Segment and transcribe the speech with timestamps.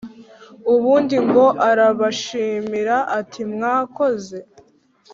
[0.73, 4.37] ubundi ngo arabashimira ati mwakoze